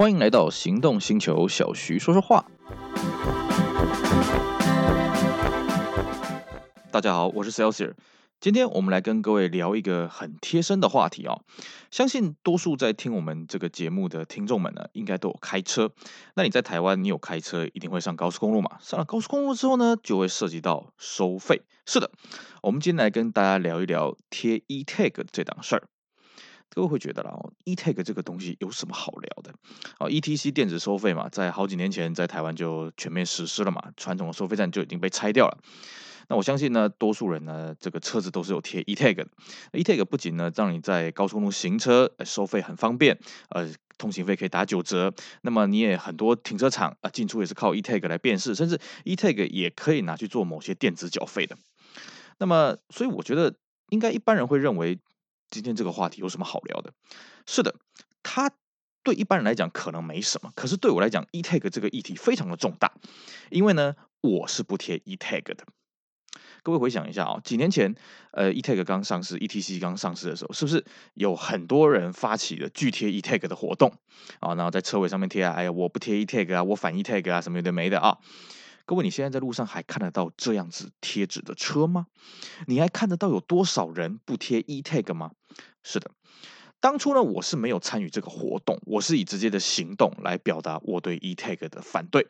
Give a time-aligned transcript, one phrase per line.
[0.00, 2.42] 欢迎来到行动星球，小徐说说话。
[6.90, 7.92] 大家好，我是 Celsius。
[8.40, 11.42] 今天我们来跟各位聊一个很贴身的话题哦。
[11.90, 15.90] 相信多数在听我们这个节目的听众们呢，应该都有开车。
[16.34, 18.78] 那你在台湾，你有开车，一定会上高速公路嘛？
[18.80, 21.60] 上了高速公路之后呢，就会涉及到收费。
[21.84, 22.10] 是的，
[22.62, 25.82] 我们今天来跟大家聊一聊贴 E-Tag 这档事儿。
[26.72, 29.52] 各位会觉得啦，E-Tag 这个东西有什么好聊的？
[29.98, 35.58] 啊，ETC 电子收费嘛，在好几年前在台湾就全面实施了嘛，传统的收费站就已经被拆掉了。
[36.28, 39.26] 那我相信呢，多数人呢，这个车子都是有贴 E-Tag 的。
[39.72, 45.12] E-Tag 不仅呢，让你在高速路行车收费很方便，呃，通行费可以打九折。
[45.42, 51.58] 那么你也很多停车场啊，进出也是靠 E-Tag 来辨识，甚至 E-Tag 也可以拿去做某些电子缴费的。
[52.38, 53.52] 那么，所以我觉得
[53.88, 55.00] 应该一般人会认为。
[55.50, 56.92] 今天这个话题有什么好聊的？
[57.46, 57.74] 是的，
[58.22, 58.50] 它
[59.02, 62.92] 对一般人来讲可能没什么，可是对我来讲，E-Tag 这个议题非常的重大，
[63.50, 65.66] 因为呢，我是不贴 E-Tag 的。
[66.62, 67.94] 各位回想一下啊、哦，几年前，
[68.32, 73.94] 呃，E-Tag 刚上市，ETC 刚上市的时候，是不是有很多人发起了拒贴 E-Tag 的活动
[74.40, 74.54] 啊？
[74.54, 78.18] 然后在车尾上面贴啊，哎呀，我不贴 E-Tag 啊，我反 E-Tag 啊，什么有的没的啊。
[78.84, 82.08] 各位，你现在在路上还看得到这样子贴纸的车吗？
[82.66, 85.30] 你还看得到有多少人不贴 E-Tag 吗？
[85.82, 86.10] 是的，
[86.80, 92.26] 当初呢，我是没有参与这个活动，我是以直接的行动来表达我对 E-Tag 的反对。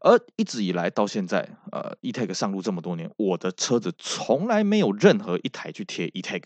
[0.00, 6.44] 而一直以来到现在，呃，E-Tag 上路这么多年，我的车子从来没有任何一台去贴 E-Tag。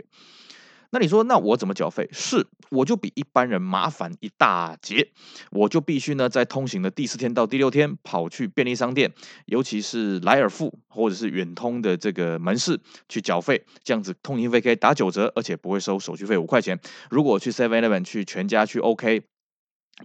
[0.94, 2.08] 那你说，那我怎么缴费？
[2.12, 5.10] 是，我就比一般人麻烦一大截，
[5.50, 9.12] 我就必须呢，在通行的第四天到第六天，跑去便利商店，
[9.46, 16.78] 尤其是莱尔富或者是远通的这个门市去缴费，这样子通行费可以打九折，而且不会收手续费五块钱。
[17.10, 19.22] 如果去 Seven Eleven、去全家、去 OK，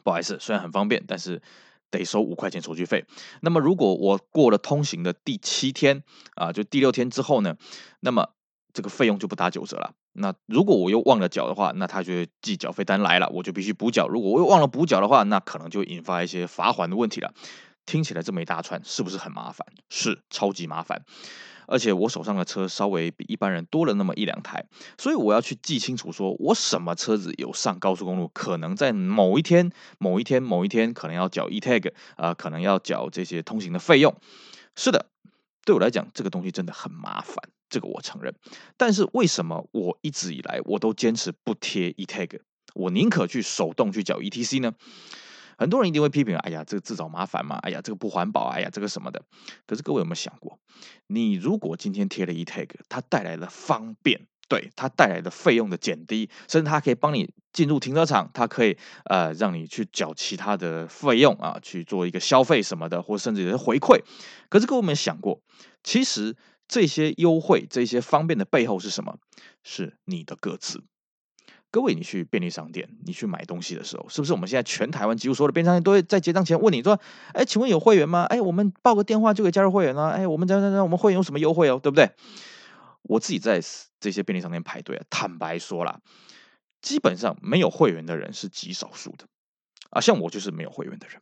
[0.03, 1.39] 不好意思，虽然很方便，但是
[1.91, 3.05] 得收五块钱手续费。
[3.41, 6.01] 那么如果我过了通行的第七天
[6.33, 7.57] 啊，就第六天之后呢，
[7.99, 8.29] 那么
[8.73, 9.93] 这个费用就不打九折了。
[10.19, 14.07] 那如果我又忘了缴的话，那他就寄缴费单来了，我就必须补缴。
[14.07, 17.33] 如果我又忘了补缴的话，那可能就引发一些罚款的问题了。
[17.85, 19.65] 听起来这么一大串，是不是很麻烦？
[19.89, 21.03] 是，超级麻烦。
[21.67, 24.65] 而且我手上的车稍微比一般人多了那么一两台，
[24.97, 34.15] 所以我要去记清楚，说我什么车子有上高速公路，可能在某一天、某一天、某一天，可能要缴 E-Tag，啊、可能要缴这些通行的费用。
[34.75, 35.07] 是的。
[35.65, 37.35] 对我来讲，这个东西真的很麻烦，
[37.69, 38.33] 这个我承认。
[38.77, 42.39] 但是为什么我一直以来我都坚持不贴 E-Tag，
[42.73, 44.73] 我宁可去手动去缴 ETC 呢？
[45.57, 49.21] 很多人一定会批评，哎呀，这个自找麻烦嘛，哎呀，这个不环保，哎呀，这个什么的。
[49.67, 50.57] 可是各位有没有想过，
[51.07, 54.27] 你如果今天贴了 E-Tag，它带来了方便。
[54.47, 58.75] 对，它带来的费用的减低，甚至它可以帮你进入停车场，它可以
[59.05, 64.01] 呃让你去缴其他的费用啊，去做一个消费什么的，或甚至有些回馈。
[64.49, 65.39] 可是各位有没有想过，
[65.83, 66.35] 其实
[66.69, 69.17] 这些优惠、这些方便的背后是什么？
[69.63, 70.83] 是你的个资。
[71.71, 76.99] 各位，你去便利商店，你去买东西的时候，是不是我们现在全台湾几乎所有的便利商店都会在结账前问你说
[77.33, 78.23] ：“哎，请问有会员吗？
[78.23, 80.09] 哎，我们报个电话就可以加入会员啊。
[80.09, 81.79] 哎，我们在在在，我们会员有什么优惠哦？
[81.81, 82.11] 对不对？”
[83.03, 83.61] 我自己在
[83.99, 86.01] 这些便利商店排队啊，坦白说啦，
[86.81, 89.25] 基本上没有会员的人是极少数的
[89.89, 90.01] 啊。
[90.01, 91.21] 像我就是没有会员的人，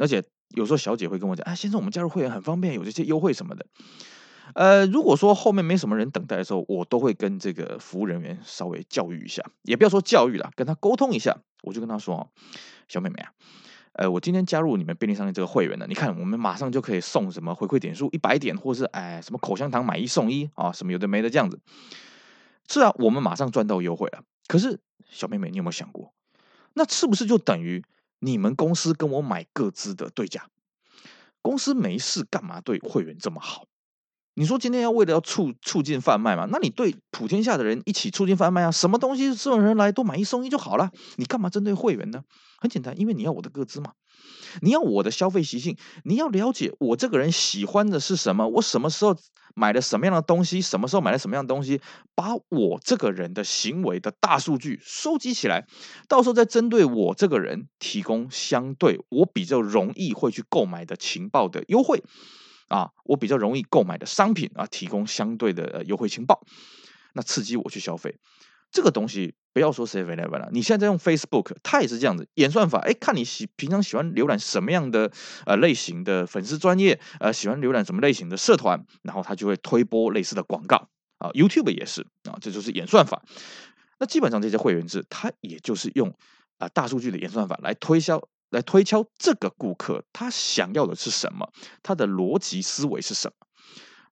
[0.00, 3.66] 而且有时候小姐会跟我讲：“啊，先生，我们加入会员很方便，有这些优惠什么的。”
[4.54, 11.36] 呃，如果说后面没什么人等待的时候，我都会跟这个服务人员稍微教育一下，也不要说教育了，跟他沟通一下。
[11.62, 12.30] 我就跟他说：“，
[12.88, 13.32] 小妹妹啊。”
[13.94, 21.58] 呃，我今天加入你们便利商店这个会员呢，你看我们马上就可以送什么回馈点数一百点，或是哎什么口香糖买一送一啊，什么有的没的这样子。
[22.68, 24.22] 是啊，我们马上赚到优惠了。
[24.46, 24.78] 可是
[25.10, 26.12] 小妹妹，你有没有想过，
[26.74, 27.84] 那是不是就等于
[28.20, 30.48] 你们公司跟我买各自的对价？
[31.42, 33.64] 公司没事干嘛对会员这么好？
[34.38, 36.46] 你说今天要为了要促促进贩卖嘛？
[36.52, 38.70] 那你对普天下的人一起促进贩卖啊？
[38.70, 40.92] 什么东西所有人来都买一送一就好了？
[41.16, 42.22] 你干嘛针对会员呢？
[42.60, 43.94] 很简单，因为你要我的个资嘛，
[44.60, 49.16] 你要我的消费习性，你要了解我这个人喜欢的是什么，我什么时候
[49.56, 51.80] 买了什么样的东西，什么时候买了什么样的东西，
[52.14, 55.66] 把我这个人的行为的大数据收集起来，
[56.06, 62.04] 到时候再针对我这个人提供相对我比较容易会去购买的情报的优惠。
[62.68, 66.42] 啊，我比较容易购买的商品啊，提供相对的优惠情报，
[67.14, 68.16] 那刺激我去消费。
[68.70, 72.80] 这个东西不要说 Seven Eleven 了，你现在在用 Facebook，它也是这样子演算法。
[72.80, 75.10] 哎，看你喜平常喜欢浏览什么样的
[75.46, 81.30] 呃类型的粉丝专业，呃喜欢浏览什么类型的社团，然后它就会推播类似的广告啊。
[81.30, 83.22] YouTube 也是啊，这就是演算法。
[83.98, 86.14] 那基本上这些会员制，它也就是用
[86.58, 91.50] 啊大数据的演算法来推销来推敲这个顾客他想要的是什么，
[91.82, 93.46] 他的逻辑思维是什么。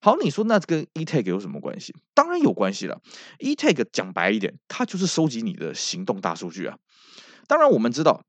[0.00, 1.94] 好，你说那跟 eTag 有什么关系？
[2.14, 3.00] 当然有关系了。
[3.38, 6.78] eTag 讲白一点，它就是收集你的行动大数据啊。
[7.48, 8.22] 当然我们知道，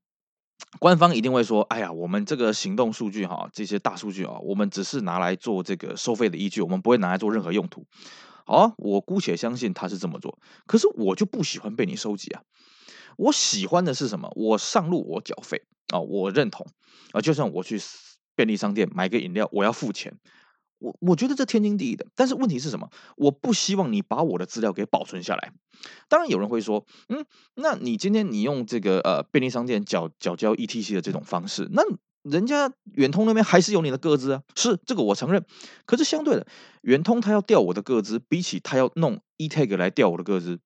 [0.80, 7.84] 官方一定会说：“哎呀，我们这个行动数据哈，这些大数据啊，我们只是拿来做这个收费的依据，我们不会拿来做任何用途。”
[8.46, 10.38] 好，我姑且相信他是这么做。
[10.66, 12.42] 可是我就不喜欢被你收集啊。
[13.18, 14.32] 我喜欢的是什么？
[14.34, 16.66] 我上路我缴费啊，我认同
[17.12, 17.20] 啊。
[17.20, 17.80] 就算我去
[18.34, 20.18] 便利商店买个饮料，我要付钱。
[20.78, 22.88] 我我觉得这天经地义的，但是问题是什么？
[23.16, 25.52] 我不希望你把我的资料给保存下来。
[26.08, 27.26] 当然有人会说，嗯，
[27.56, 31.82] 那你今天你用这个呃便利商店缴缴交 ETC 的这种方式，那
[32.22, 35.44] 人家远通那边还是有你的个资啊，是这个我承认。
[35.84, 36.46] 可是相对的，
[36.82, 40.60] 远通他要调我的个资，比起他要弄 eTag 来调我的个资，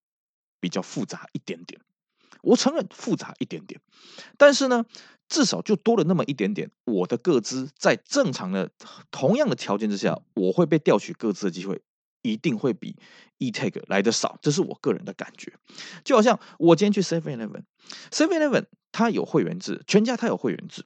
[0.61, 1.81] 比较复杂一点点。
[2.43, 3.81] 我承认复杂一点点，
[4.37, 4.85] 但是呢。
[5.29, 8.71] 至少就多了那么一点点，我的个资在正常的
[9.11, 11.81] 同样的条件之下，我会被调取个资的机会
[12.21, 12.97] 一定会比
[13.39, 15.55] eTag 来得少，这是我个人的感觉。
[16.05, 20.85] 就好像我今天去 Seven Eleven，Seven Eleven 它有会员制，全家它有会员制，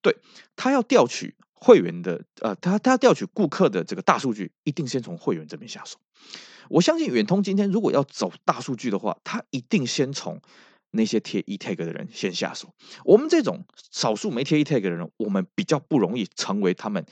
[0.00, 0.16] 对，
[0.56, 5.98] 它要调取会员的，呃，它它要调取顾客的这个大数据，一定先从会员这边下手。
[6.70, 10.40] 我相信远通今天如果要走大数据的话，它一定先从。
[10.92, 12.72] 那些贴 eTag 的人先下手，
[13.04, 17.04] 我们这种少数没贴 eTag 的人，我们比较不容易成为他们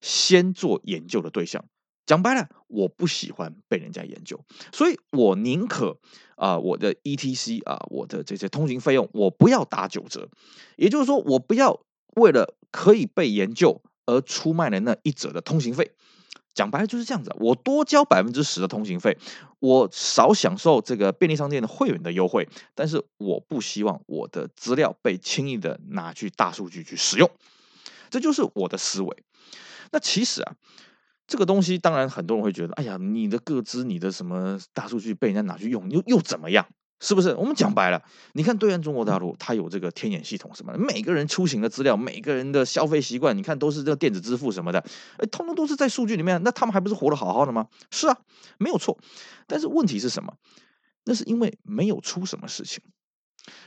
[0.00, 1.64] 先做研究的对象。
[2.04, 5.98] 讲白了，我不喜欢被人家研究，所以我宁可
[6.36, 10.30] 啊、我的 ETC 啊、我的这些通行费用，我不要打九折。
[10.76, 11.82] 也就是说，我不要
[12.16, 15.92] 为了可以被研究而出卖了那一折的通行费。
[16.58, 19.16] 讲白了就是这样子，我多交百分之十的通行费，
[19.60, 27.30] 我少享受这个便利商店的会员的优惠，但是我不希望我的资料被轻易的拿去大数据去使用，
[28.10, 29.22] 这就是我的思维。
[29.92, 30.56] 那其实啊，
[31.28, 36.66] 这个东西当然很多人会觉得，哎呀，你的个资、你的什么大数据被人家拿去用，又又怎么样？
[37.00, 37.34] 是不是？
[37.34, 38.02] 我们讲白了，
[38.32, 44.84] 你看对岸中国大陆，它有这个天眼系统什么的，每个人出行的资料，每个人的消费习惯，你看都是这个电子支付什么的，
[45.18, 47.68] 哎，通通都是在数据里面，那他们还不是活得好好的吗？
[47.90, 48.18] 是啊，
[48.58, 48.98] 没有错。
[49.46, 50.34] 但是问题是什么？
[51.04, 52.82] 那是因为没有出什么事情。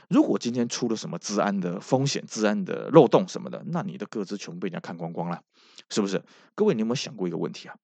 [0.08, 5.40] 如果今天出了什么治安的风险、治安的漏洞什么的，那你的各自全部被人家看光光了，
[5.90, 6.22] 是不是？
[6.54, 7.74] 各位，你有没有想过一个问题啊？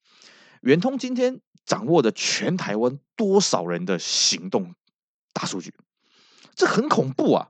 [0.61, 4.75] 远通今天掌握着全台湾多少人的行动？
[5.39, 5.73] 大数据，
[6.57, 7.49] 这很恐怖啊，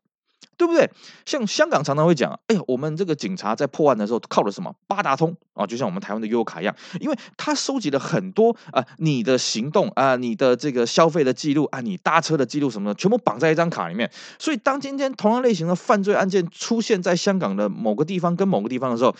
[0.58, 0.90] 对不对？
[1.25, 4.75] 像香港常常会讲，哎呀，我们这个警察在破案的时候靠的什么？
[4.87, 14.11] 八达通啊，就像我们台湾的悠游卡一样，因为他收集了很多啊，你的行动啊，你的这个消费的记录啊，你搭车的记录什么的，全部绑在一张卡里面。
[14.38, 19.17] 所以，当今天同样类型的犯罪案件出现在香港的某个地方跟某个地方的时候，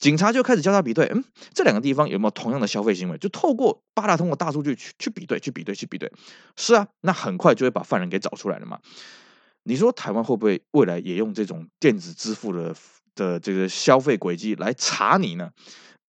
[0.00, 1.22] 警察就开始交叉比对，嗯，
[1.54, 3.18] 这两个地方有没有同样的消费行为？
[3.18, 6.10] 就透过八大通的大数据去去比对，去比对，去比对。
[6.56, 8.80] 是啊，那很快就会把犯人给找出来了嘛。
[9.64, 12.74] 你说台湾会不会未来也用这种电子支付的
[13.14, 15.50] 的这个消费轨迹来查你呢？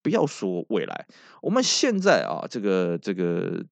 [0.01, 1.05] 不要说未来，
[1.41, 3.65] 我们现在啊，这个这个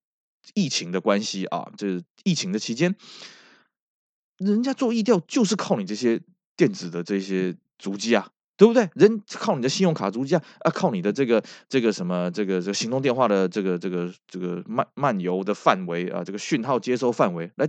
[0.54, 2.94] 疫情的关系啊，这疫情的期间，
[4.36, 6.20] 人家做疫调就是靠你这些
[6.56, 8.30] 电子的这些足迹啊。
[8.60, 8.90] 对不对？
[8.94, 17.66] 人靠你的信用卡足迹啊，靠你的这个这个什么这个这个行动电话的这个这个这个漫漫游的范围啊，这个讯号接收范围来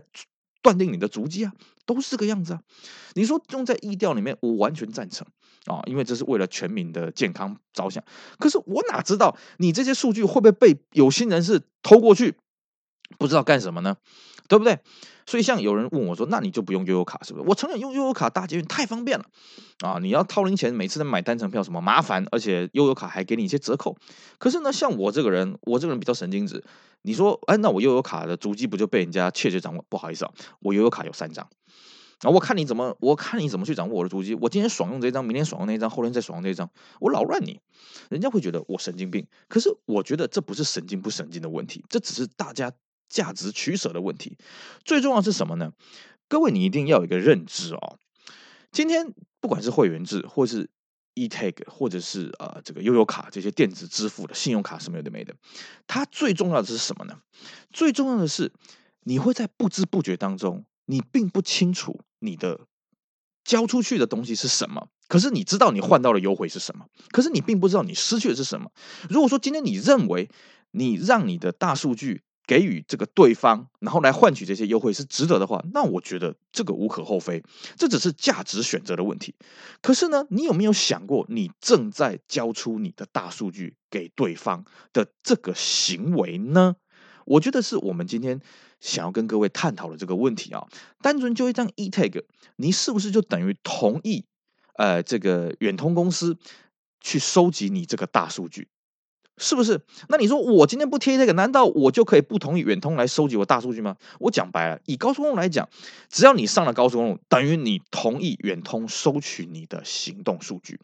[0.62, 1.54] 断定你的足迹啊，
[1.86, 2.62] 都是这个样子啊。
[3.14, 5.26] 你说用在疫调里面，我完全赞成
[5.66, 8.04] 啊，因为这是为了全民的健康着想。
[8.38, 12.36] 可是我哪知道你这些数据会不会被有心人士偷过去，
[13.18, 13.96] 不知道干什么呢？
[14.50, 14.80] 对不对？
[15.26, 19.26] 所以像有人问我说：“那你就不用悠游卡是不是？”我承认用悠游卡搭捷运太方便了
[19.80, 19.98] 啊！
[20.02, 23.96] 你要掏零钱，每次都买单程票什么麻烦，而且悠游卡还给你一些折扣。
[24.38, 26.64] 可是呢，像我这个人，我这个人比较神经质。
[27.04, 29.86] 你说，哎，那我悠游卡的足迹不就被人家窃取掌握？
[29.90, 31.48] 不好意思啊，我悠游卡有三张
[32.22, 32.30] 啊！
[32.30, 34.36] 我看你怎么，我看你怎么去掌握我的足迹。
[34.36, 37.60] 我今天爽用这张，明天爽用那张，后天再爽用那张，我扰乱你，
[38.10, 39.26] 人家会觉得我神经病。
[39.48, 42.72] 可是我觉得这不是神经不神经的问题，这只是大家。
[43.12, 44.38] 价值取舍的问题，
[44.86, 45.74] 最重要是什么呢？
[46.30, 48.00] 各位，你一定要有一个认知哦。
[48.72, 50.70] 今天不管是会员制，或是
[51.16, 55.36] eTag，或者是呃这个悠游卡这些电子支付的信用卡什么有的没的，
[55.88, 57.20] 它最重要的是什么呢？
[57.72, 58.54] 最重要的是
[59.04, 62.62] 你会在不知不觉当中，你并不清楚你的
[63.44, 68.72] 交出去的东西是什么，可是你知道你换到的优惠是什么，可是你并不知道你失去的是什么。
[69.10, 70.30] 如果说今天你认为
[70.72, 72.22] 你让你的大数据
[72.52, 77.42] 给予这个对方，然后来换取这些优惠是值得的话，那我觉得这个无可厚非，
[77.78, 79.34] 这只是价值选择的问题。
[79.82, 86.76] 可是呢，你有没有想过，你正在交出你的大数据给对方的这个行为呢？
[87.24, 88.42] 我觉得是我们今天
[88.82, 90.68] 想要跟各位探讨的这个问题啊。
[91.02, 92.24] 单纯就一张 eTag，
[92.58, 94.26] 你是不是就等于同意
[94.74, 96.38] 呃这个远通公司
[97.00, 98.68] 去收集你这个大数据？
[99.38, 99.82] 是不是？
[100.10, 103.96] 那你说我今天不贴这个，难道我就可以不同意远通来收集我大数据吗？
[104.20, 105.68] 我讲白了，以高速公路来讲，
[106.10, 110.80] 只要你上了高速公路，等于你同意远通收取你的行动数据。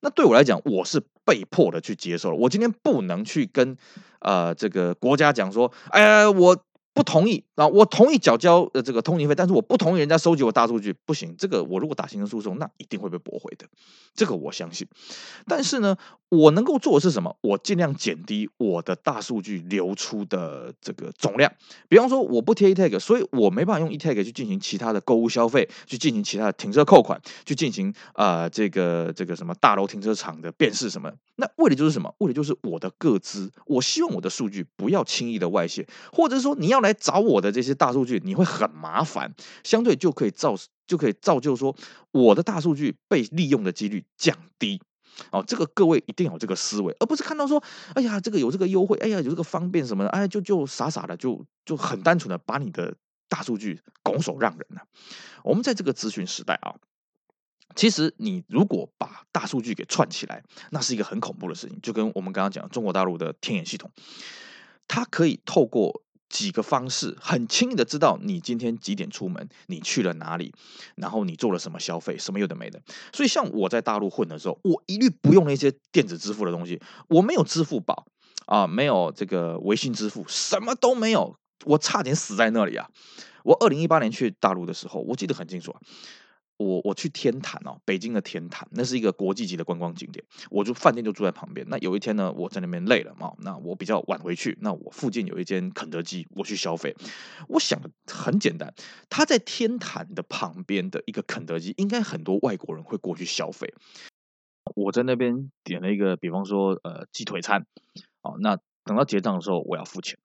[0.00, 2.36] 那对我来讲，我是被迫的去接受了。
[2.36, 3.76] 我今天不能去跟
[4.18, 6.64] 呃这个国家讲说，哎呀我。
[6.94, 7.66] 不同意啊！
[7.66, 11.34] 我同意缴交呃这个通行费，但是我不同意人家收集我大数据，不行。
[11.36, 13.66] 这个我如果打行政诉讼，那一定会被驳回的，
[14.14, 14.86] 这个我相信。
[15.46, 15.96] 但是呢，
[16.28, 17.36] 我能够做的是什么？
[17.40, 21.52] 我尽量减低我的大数据流出的这个总量。
[21.88, 31.10] 比方说，我不贴 eTag，所以我没办法用 eTag 去进行其他的购物消费，去进行其他的停车扣款，去进行啊、这个这个什么大楼停车场的辨识什么。
[31.34, 32.14] 那为的就是什么？
[32.18, 33.50] 为的就是我的个资。
[33.66, 36.84] 我希望我的数据不要轻易的外泄，或者说你要。
[36.84, 40.54] 来找我的这些大数据，你会很麻烦，相对就可以造
[40.86, 41.74] 就可以造就说
[42.10, 44.78] 我的大数据被利用的几率降低
[45.30, 45.42] 哦。
[45.46, 47.62] 这个各位一定有这个思维，而不是看到说，
[47.94, 52.94] 哎呀，这个有这个优惠，哎呀，有这个方便什么的，哎，就就傻傻的就就很单纯的把你的
[53.30, 54.82] 大数据拱手让人了。
[55.42, 56.76] 我们在这个咨询时代啊，
[57.74, 61.78] 其实你如果把大数据给串起来，那是一个很恐怖的事情。
[61.82, 63.90] 就跟我们刚刚讲中国大陆的天眼系统，
[64.88, 66.02] 它可以透过。
[66.30, 70.52] 几个方式很轻易的知道你今天几点出门，你去了哪里，
[70.96, 72.82] 然后你做了什么消费，什么有的没的。
[73.12, 78.06] 所以像我在大陆混的时候，我一律不用那些电子支付的东西，我没有支付宝
[78.46, 82.88] 啊，没有这个微信支付，什么都没有，我差点死在那里啊！
[83.44, 85.80] 我二零一八年去大陆的时候，我记得很清楚啊。
[86.56, 90.24] 我我去天坛哦，北京的天坛，那是一个国际级的观光景点。
[90.50, 91.66] 我就饭店就住在旁边。
[91.68, 94.56] 那有一天呢，我在那边累了嘛，那我比较晚回去。
[94.60, 96.94] 那我附近有一间肯德基，我去消费。
[97.48, 98.72] 我想的很简单，
[99.08, 103.74] 他在天坛的旁边的一个肯德基，应该很多外国人会过去消费。
[104.76, 107.66] 我在那边点了一个，比方说呃鸡腿餐，
[108.22, 110.18] 哦，那等到结账的时候我要付钱。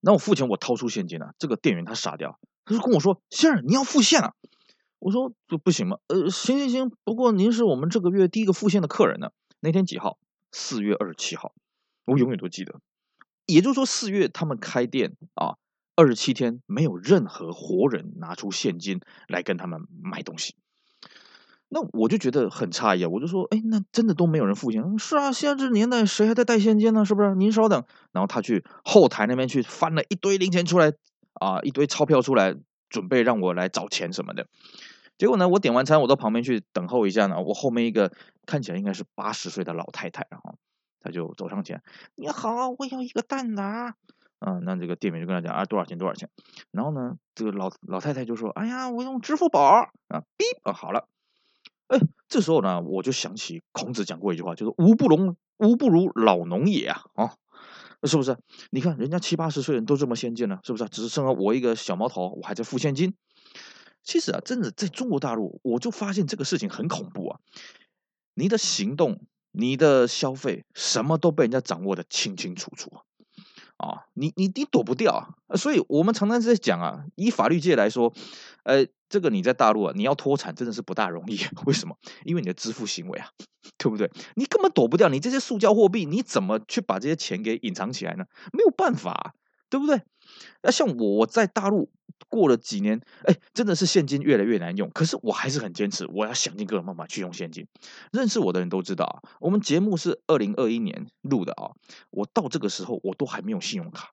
[0.00, 4.32] 那我付钱，我掏出现金啊，这个店员他傻掉，他就跟我说：“先生，你要付现啊。”
[4.98, 5.98] 我说这不行吗？
[6.06, 9.30] 呃，行行行，不过您是我们这个月第一个付现的客人呢。
[9.60, 10.18] 那天几号？
[10.52, 11.52] 四月二十七号，
[12.06, 12.80] 我永远都记得。
[13.44, 15.56] 也就是说，四月他们开店啊，
[15.96, 20.54] 二十七天没有任何活人拿出现金来跟他们买东西。
[21.68, 24.98] 那我就觉得很诧异啊，我就说，哎，那真的都没有人付现？
[24.98, 27.04] 是啊，现在这年代谁还在带现金呢？
[27.04, 27.34] 是不是？
[27.34, 27.84] 您稍等。
[28.12, 30.94] 然后他去后台那边去翻了一堆零钱出来
[31.34, 32.56] 啊，一堆钞票出来。
[32.88, 34.46] 准备让我来找钱什么的，
[35.18, 37.40] 结果呢，我点完餐，我到旁边去等候一下呢。
[37.40, 38.12] 我后面一个
[38.44, 40.56] 看起来应该是八十岁的老太太，然后
[41.00, 41.82] 她就走上前
[42.16, 43.94] ：“你好，我要一个蛋挞。”
[44.40, 45.96] 嗯，那这个店员就跟他讲：“啊，多少钱？
[45.96, 46.28] 多少钱？”
[46.70, 49.88] 然后呢，这个老老太太就说：“哎呀，我用支付宝啊，
[50.36, 51.08] 哔啊，好了。”
[51.88, 57.34] 哎，这时候呢，我就想起孔子讲过一句话，就是“吾不容，吾不如老农也啊。”啊。
[58.02, 58.36] 是不是？
[58.70, 60.84] 你看人家七八十岁人都这么先进了，是不是？
[60.90, 63.14] 只是剩了我一个小毛头，我还在付现金。
[64.06, 67.40] 其实啊，真的在中国大陆，我就发现这个事情很恐怖啊！
[68.32, 69.20] 你的行动、
[69.52, 72.90] 你的消费，什么都被人家掌握得清清楚楚
[73.76, 74.06] 啊！
[74.14, 75.12] 你你你躲不掉
[75.48, 75.56] 啊！
[75.56, 78.14] 所以我们常常在讲啊，以法律界来说，
[78.62, 78.86] 呃。
[79.08, 81.38] 这个你在大陆啊，你要脱产真的是不大容易。
[81.64, 81.96] 为什么？
[82.24, 83.28] 因为你的支付行为啊，
[83.78, 84.10] 对不对？
[84.34, 85.08] 你根本躲不掉。
[85.08, 88.24] 你这些塑胶货币，你怎么去把这些钱给隐藏起来呢？
[88.52, 89.36] 没有办法，
[89.68, 90.02] 对不对？
[90.62, 91.90] 那像我在大陆
[92.28, 94.90] 过了几年，哎，真的是现金越来越难用。
[94.90, 97.66] 可是我还是很坚持，我要想尽各种办法去用现金。
[98.12, 101.70] 认识我的人都知道啊，我们节目是二零二一年录的啊，
[102.10, 104.10] 我到这个时候我都还没有信用卡。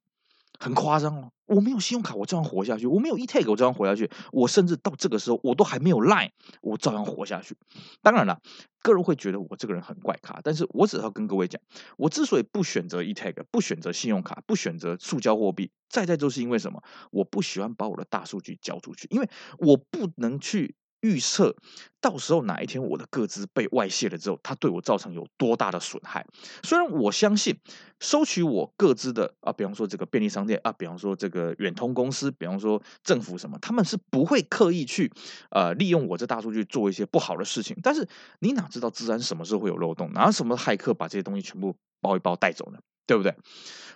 [0.64, 1.30] 很夸张哦！
[1.46, 6.30] 我没有信用卡，我照样活下去；我没有 eTag，我照样活下去；我甚至到这个时候，我都还没有 Line，
[6.62, 7.58] 我照样活下去。
[8.02, 8.40] 当然了，
[8.82, 11.62] 个人会觉得我这个人很怪咖，但是我只要跟各位讲，
[11.98, 16.82] 我之所以不选择 eTag，不选择信用卡，不选择塑胶货币，再再就是因为什么？
[17.12, 19.30] 我不喜欢把我的大数据交出去，因为
[19.60, 20.76] 我不能去。
[21.04, 21.56] 预测
[22.02, 26.26] 到时候哪一天我的个资被外泄了之后，它对我造成有多大的损害？
[26.64, 27.58] 虽然我相信
[28.00, 35.12] 收取我个资的啊，比方说这个便利商店啊，比方说这个远通公司，比方说政府什么，他们是不会刻意去
[35.52, 37.78] 呃利用我这大数据做一些不好的事情。
[37.84, 38.08] 但是
[38.40, 40.12] 你哪知道资安什么时候会有漏洞？
[40.14, 42.80] 哪什么骇客把这些东西全部包一包带走呢？
[43.06, 43.36] 对不对？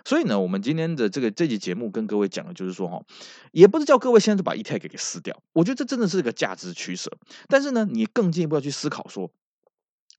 [0.04, 3.02] 所以呢，我们今天的这个这期节目跟各位讲的就是说哈，
[3.52, 7.10] 也不是叫各位现在就把 eTag 给撕掉，我觉得这真的是一个价值取舍。
[7.48, 9.30] 但是呢，你更进一步要去思考说，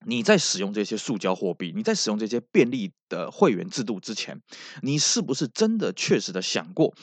[0.06, 4.42] 你在使用这些塑胶货币，你在使用这些便利的会员制度之前，
[4.82, 6.94] 你是不是真的确实的想过？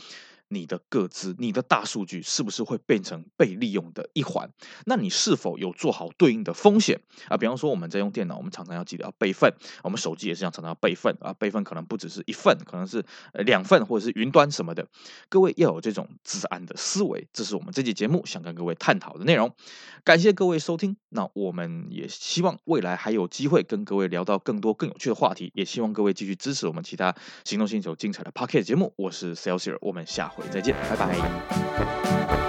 [0.48, 4.50] 你的个资、你的大数据是不是会变成被利用的一环？
[4.84, 7.36] 那你是否有做好对应的风险啊？
[7.36, 9.50] 比方说我们在用电脑，我们常常要记得要备份；
[9.82, 11.32] 我们手机也是这样，常常要备份啊。
[11.32, 14.86] 备份可能不只是一份，可能是两份或者是云端什么的。
[15.28, 19.52] 各位要有这种自安的思维，这是我们这期节目想跟各位探讨的内容。
[20.04, 28.92] 感谢各位收听，那我们也希望未来还有机会跟各位聊到更多更有趣的话题，也希望各位继续支持我们其他行动星球精彩的 Pocket 节目。
[28.96, 32.45] 我是 Celsius，我们下回再见，拜拜。